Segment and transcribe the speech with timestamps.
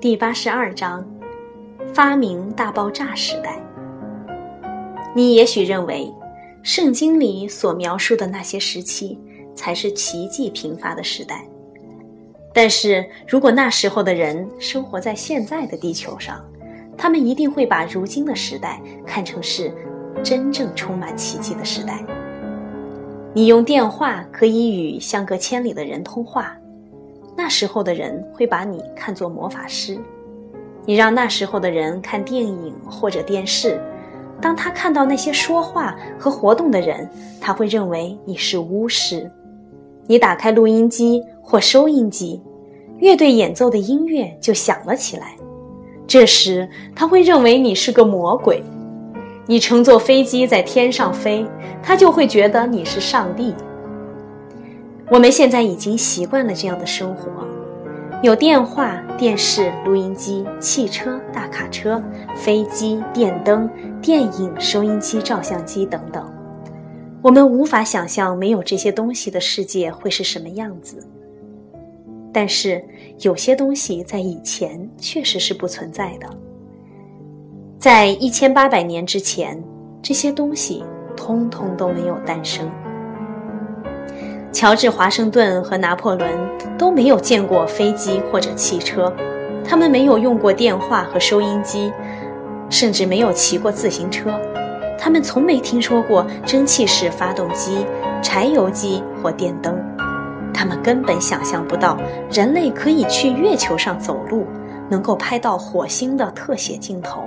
[0.00, 1.06] 第八十二章：
[1.92, 3.62] 发明大爆炸时代。
[5.14, 6.10] 你也许认为，
[6.62, 9.20] 圣经里所描述的那些时期
[9.54, 11.46] 才是奇迹频发的时代。
[12.54, 16.42] 但是如果那时候的人生活在现在的地球上，
[16.96, 19.70] 他们一定会把如今的时代看成是
[20.22, 22.02] 真正充满奇迹的时代。
[23.34, 26.56] 你用电话可以与相隔千里的人通话。
[27.42, 29.98] 那时候的人会把你看作魔法师，
[30.84, 33.80] 你让那时候的人看电影或者电视，
[34.42, 37.08] 当他看到那些说话和活动的人，
[37.40, 39.26] 他会认为你是巫师。
[40.06, 42.42] 你打开录音机或收音机，
[42.98, 45.34] 乐队演奏的音乐就响了起来，
[46.06, 48.62] 这时他会认为你是个魔鬼。
[49.46, 51.46] 你乘坐飞机在天上飞，
[51.82, 53.54] 他就会觉得你是上帝。
[55.10, 57.44] 我们现在已经习惯了这样的生活，
[58.22, 62.00] 有电话、电视、录音机、汽车、大卡车、
[62.36, 63.68] 飞机、电灯、
[64.00, 66.32] 电影、收音机、照相机等等。
[67.20, 71.04] 我们无法想象没有这些东西的世界会是什么样子。
[72.32, 72.80] 但是
[73.18, 76.28] 有些东西在以前确实是不存在的。
[77.80, 79.60] 在一千八百年之前，
[80.00, 80.84] 这些东西
[81.16, 82.70] 通通都没有诞生。
[84.52, 86.28] 乔治·华盛顿和拿破仑
[86.76, 89.12] 都没有见过飞机或者汽车，
[89.64, 91.92] 他们没有用过电话和收音机，
[92.68, 94.30] 甚至没有骑过自行车，
[94.98, 97.86] 他们从没听说过蒸汽式发动机、
[98.20, 99.78] 柴油机或电灯，
[100.52, 101.96] 他们根本想象不到
[102.30, 104.46] 人类可以去月球上走路，
[104.90, 107.22] 能够拍到火星的特写镜头，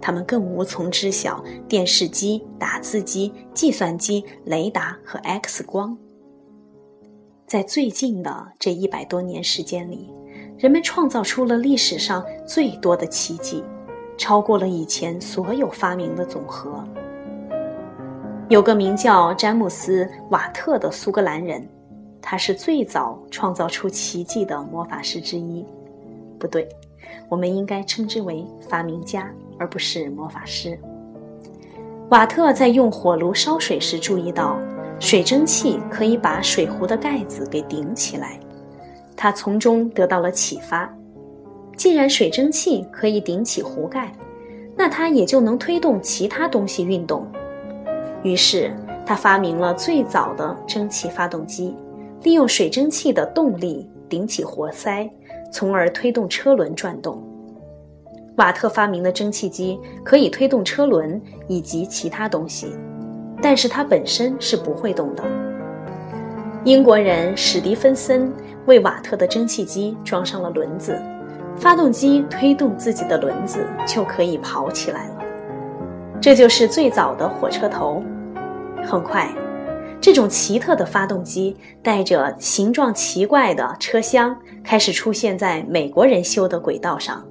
[0.00, 5.96] 他们更无从知晓电视机、打字机、计算机、雷达和 X 光。
[7.46, 10.10] 在最近的这一百多年时间里，
[10.58, 13.62] 人们创造出了历史上最多的奇迹，
[14.18, 16.82] 超过了以前所有发明的总和。
[18.48, 21.64] 有个名叫詹姆斯·瓦特的苏格兰人，
[22.20, 25.64] 他是最早创造出奇迹的魔法师之一。
[26.40, 26.68] 不对，
[27.28, 30.76] 我们应该称之为发明家，而不是魔法师。
[32.08, 34.58] 瓦特在用火炉烧水时注意到。
[34.98, 38.40] 水蒸气可以把水壶的盖子给顶起来，
[39.16, 40.92] 他从中得到了启发。
[41.76, 44.10] 既然水蒸气可以顶起壶盖，
[44.74, 47.26] 那它也就能推动其他东西运动。
[48.22, 48.74] 于是
[49.04, 51.74] 他发明了最早的蒸汽发动机，
[52.22, 55.08] 利用水蒸气的动力顶起活塞，
[55.52, 57.22] 从而推动车轮转动。
[58.36, 62.68] 瓦特发明的蒸汽机可以推动车轮以及其他东西。
[63.42, 65.24] 但是它本身是不会动的。
[66.64, 68.32] 英国人史蒂芬森
[68.66, 71.00] 为瓦特的蒸汽机装上了轮子，
[71.56, 75.18] 发动机推动自己的轮子就可以跑起来了。
[76.20, 78.02] 这就是最早的火车头。
[78.84, 79.32] 很快，
[80.00, 87.24] 这种奇特的发动机带着形状奇怪的车厢开始出现在美国人修的轨道上。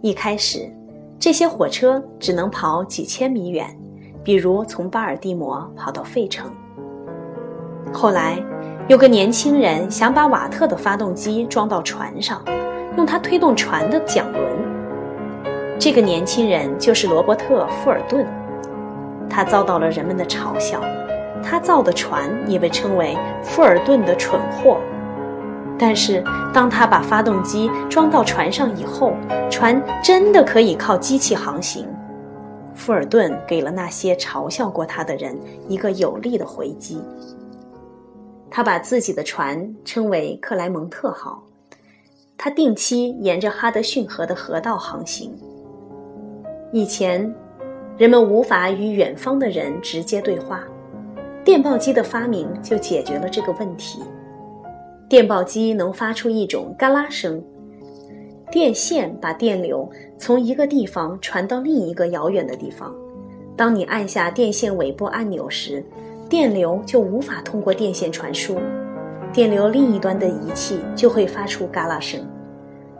[0.00, 0.70] 一开始，
[1.18, 3.76] 这些火车只能跑几千米远。
[4.24, 6.50] 比如从巴尔的摩跑到费城。
[7.92, 8.38] 后来，
[8.88, 12.42] 有个年轻人想把瓦特的发动机装到船上，
[12.96, 14.42] 用它推动船的桨轮。
[15.78, 18.26] 这个年轻人就是罗伯特·富尔顿。
[19.28, 20.80] 他遭到了人们的嘲笑，
[21.42, 24.78] 他造的船也被称为富尔顿的蠢货。
[25.78, 26.22] 但是，
[26.52, 29.14] 当他把发动机装到船上以后，
[29.50, 31.88] 船真的可以靠机器航行。
[32.74, 35.38] 富尔顿给了那些嘲笑过他的人
[35.68, 37.00] 一个有力的回击。
[38.50, 41.42] 他把自己的船称为克莱蒙特号，
[42.36, 45.34] 他定期沿着哈德逊河的河道航行。
[46.72, 47.34] 以前，
[47.96, 50.62] 人们无法与远方的人直接对话，
[51.44, 54.02] 电报机的发明就解决了这个问题。
[55.08, 57.42] 电报机能发出一种嘎啦声。
[58.52, 62.94] 电线把电流从一个地方传到另一个遥远的地方。
[63.56, 65.82] 当你按下电线尾部按钮时，
[66.28, 68.58] 电流就无法通过电线传输，
[69.32, 72.20] 电流另一端的仪器就会发出嘎啦声。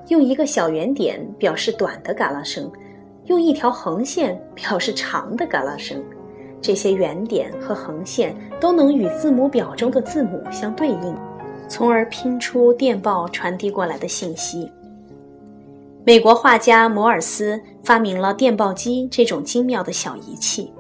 [0.08, 2.72] 用一个小圆点表示短的嘎啦声，
[3.26, 6.02] 用一条横线表示长的嘎啦声。
[6.62, 11.14] 这些圆点和横线都能与字母表中的字母相对应，
[11.68, 14.72] 从而拼出电报传递过来的信息。
[16.04, 20.72] 美国画家摩尔斯发明了电报机这种精妙的小仪器，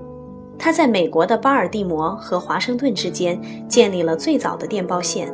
[0.58, 5.32] 他在美国的巴尔的摩和华盛顿之间建立了最早的电报线，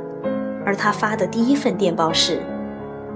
[0.62, 2.42] 而他发的第一份电报是：“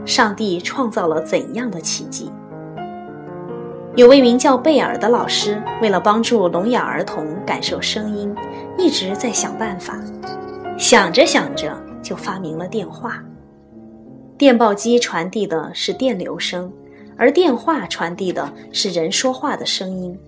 [0.06, 2.32] 上帝创造了怎样的奇迹。
[3.94, 8.34] 有位名叫贝尔的老师，为了帮助聋哑儿童感受声音，
[8.78, 10.00] 一直在想办法。
[10.78, 13.22] 想着想着，就发明了电话。
[14.42, 16.72] 电报机传递的是电流声，
[17.16, 20.18] 而电话传递的是人说话的声音。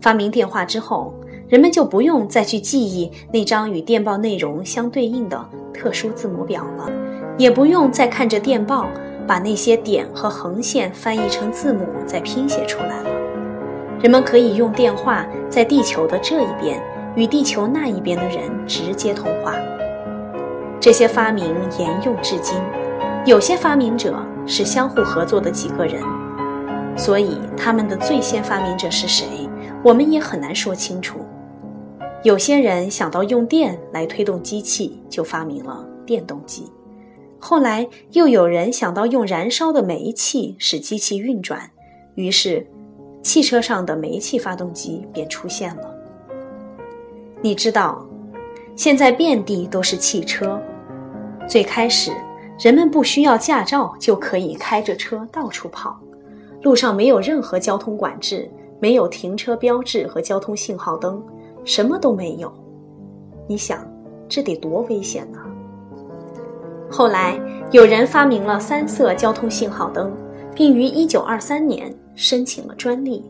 [0.00, 1.12] 发明电话之后，
[1.46, 6.90] 人们就不用再去记忆那张与电报内容相对应的特殊字母表了，
[7.36, 8.88] 也不用再看着电报。
[9.26, 13.10] 把那些点和横线翻译成字母，再拼写出来了。
[14.00, 16.82] 人们可以用电话在地球的这一边
[17.14, 19.54] 与地球那一边的人直接通话。
[20.80, 22.56] 这些发明沿用至今，
[23.26, 26.00] 有些发明者是相互合作的几个人，
[26.96, 29.26] 所以他们的最先发明者是谁，
[29.82, 31.18] 我们也很难说清楚。
[32.22, 36.70] 有些人想到用电来推动机器，就发明了电动机。
[37.40, 41.68] 后来又有人想到用燃烧的煤气使机器运转，
[42.14, 42.64] 于是
[43.22, 45.92] 汽车上的煤气发动机便出现了。
[47.42, 48.06] 你知道，
[48.76, 50.60] 现在遍地都是汽车。
[51.48, 52.12] 最开始，
[52.58, 55.98] 人们不需要驾照就可以开着车到处跑，
[56.62, 58.50] 路上没有任何交通管制，
[58.80, 61.22] 没有停车标志和交通信号灯，
[61.64, 62.50] 什么都没有。
[63.46, 63.86] 你想，
[64.28, 65.38] 这得多危险呢？
[66.90, 67.38] 后来
[67.72, 70.10] 有人发明了三色交通信号灯，
[70.54, 73.22] 并于1923年申请了专利。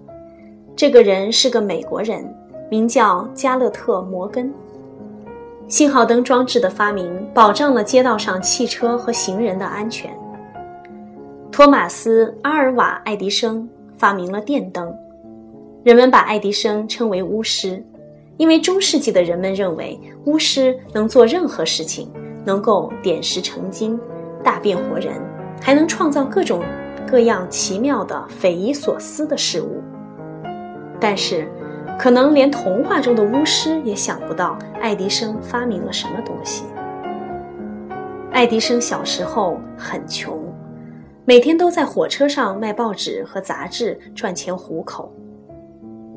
[0.76, 2.32] 这个人是个美国人，
[2.70, 4.52] 名叫加勒特·摩根。
[5.69, 10.11] 信号灯装置的发明保障了街道上汽车和行人的安全。
[11.51, 14.95] 托马斯·阿尔瓦·爱迪生发明了电灯，
[15.83, 17.83] 人们把爱迪生称为巫师，
[18.37, 22.11] 因为中世纪的人们认为巫师能做任何事情。
[22.47, 23.99] 能够点石成金，
[24.41, 25.15] 大变活人，
[25.61, 26.63] 还能创造各种
[27.05, 29.83] 各样奇妙的、匪夷所思的事物。
[31.01, 31.51] 但是，
[31.98, 36.64] 可能连童话中的巫师也想不到爱迪生发明了什么东西。
[38.32, 40.40] 爱迪生小时候很穷，
[41.25, 45.12] 每天都在火车上卖报纸和杂志赚钱糊口。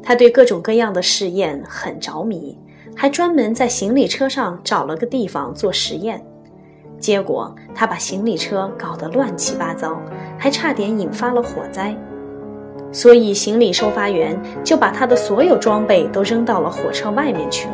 [0.01, 2.57] 他对各种各样的试验很着迷。
[2.95, 6.21] 还专门在行李车上找了个地方做实验，
[6.97, 10.01] 结果他把行李车搞得乱七八糟，
[10.37, 11.95] 还差点引发了火灾。
[12.91, 17.73] 所以行李收发员就把他的所有装备都扔到了火车外面去了。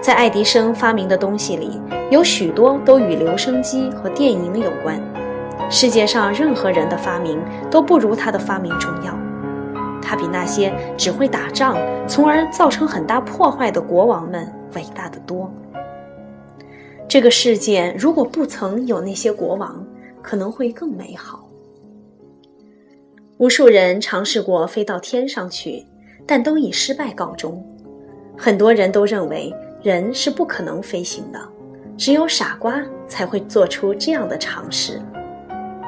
[0.00, 5.00] 在爱迪生发明的东西里，有许多都与留声机和电影有关。
[5.70, 7.40] 世界上任何人的发明
[7.70, 9.16] 都不如他的发明重要。
[10.02, 11.76] 他比那些只会打仗，
[12.08, 15.50] 从而造成很大破坏的国王们伟大的多。
[17.08, 19.86] 这个世界如果不曾有那些国王，
[20.20, 21.41] 可能会更美好。
[23.42, 25.84] 无数人尝试过飞到天上去，
[26.24, 27.60] 但都以失败告终。
[28.38, 29.52] 很多人都认为
[29.82, 31.40] 人是不可能飞行的，
[31.98, 35.02] 只有傻瓜才会做出这样的尝试。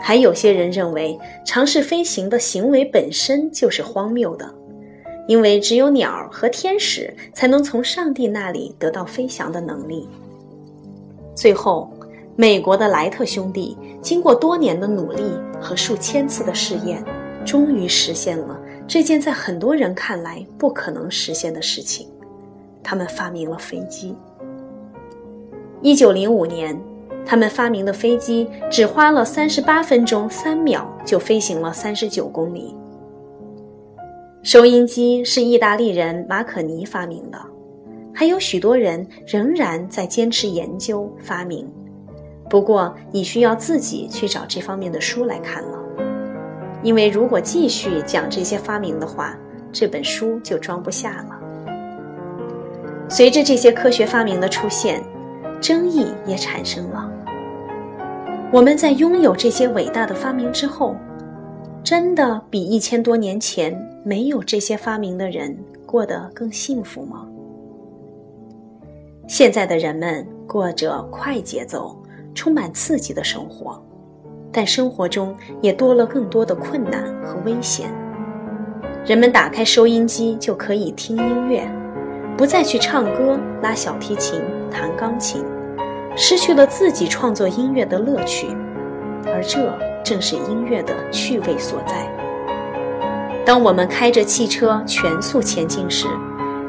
[0.02, 1.16] 还有些人认为，
[1.46, 4.52] 尝试飞行的行为本身就是荒谬的，
[5.28, 10.08] 因为只有鸟和天使才能从上帝那里得到飞翔的能力。
[11.36, 11.88] 最后，
[12.34, 15.22] 美国的莱特兄弟经过多年的努力
[15.60, 17.00] 和数千次的试验，
[17.44, 22.08] 终于实现了这件在很多人看来不可能实现的事情。
[22.82, 24.14] 他们发明了飞机。
[25.82, 26.78] 一九零五年。
[27.26, 32.74] 他们发明的飞机只花了三十八分钟三秒就飞行了三十九公里。
[34.42, 37.40] 收音机是意大利人马可尼发明的，
[38.12, 41.66] 还有许多人仍然在坚持研究发明。
[42.50, 45.82] 不过，你需要自己去找这方面的书来看了，
[46.84, 49.36] 因为如果继续讲这些发明的话，
[49.72, 51.40] 这本书就装不下了。
[53.08, 55.02] 随着这些科学发明的出现。
[55.60, 57.10] 争议也产生了。
[58.52, 60.94] 我们在拥有这些伟大的发明之后，
[61.82, 63.74] 真的比一千多年前
[64.04, 67.26] 没有这些发明的人过得更幸福吗？
[69.26, 71.96] 现在的人们过着快节奏、
[72.34, 73.82] 充满刺激的生活，
[74.56, 77.90] 但生活中也多了更多的困难和危险。
[79.04, 81.68] 人们打开收音机就可以听音乐，
[82.36, 85.44] 不再去唱歌、拉小提琴、弹钢琴。
[86.16, 88.46] 失去了自己创作音乐的乐趣，
[89.26, 92.08] 而这正是音乐的趣味所在。
[93.44, 96.06] 当我们开着汽车全速前进时，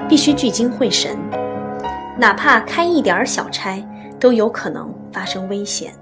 [0.09, 1.15] 必须聚精会神，
[2.17, 3.79] 哪怕开一点小差，
[4.19, 5.93] 都有可能发生危险。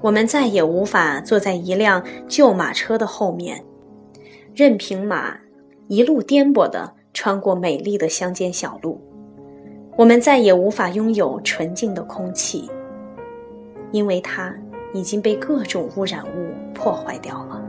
[0.00, 3.64] 我们再也无法坐在一辆旧马车的后面，
[4.54, 5.36] 任凭马
[5.88, 9.00] 一路颠簸地穿过美丽的乡间小路。
[9.96, 12.70] 我们再也无法拥有纯净的空气，
[13.90, 14.54] 因为它
[14.94, 17.67] 已经被各种污染物破坏掉了。